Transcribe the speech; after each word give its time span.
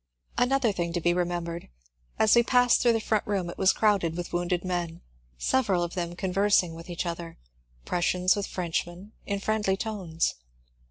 Another 0.35 0.71
thing 0.71 0.93
to 0.93 0.99
be 0.99 1.13
remembered: 1.13 1.69
as 2.17 2.33
we 2.35 2.41
passed 2.41 2.81
through 2.81 2.93
the 2.93 2.99
front 2.99 3.23
room 3.27 3.51
it 3.51 3.57
was 3.59 3.71
crowded 3.71 4.17
with 4.17 4.33
wounded 4.33 4.65
men, 4.65 5.01
several 5.37 5.83
of 5.83 5.93
them 5.93 6.15
conversing 6.15 6.73
with 6.73 6.89
each 6.89 7.05
other, 7.05 7.37
Prussians 7.85 8.35
with 8.35 8.47
Frenchmen, 8.47 9.11
in 9.27 9.39
friendly 9.39 9.77
tones. 9.77 10.33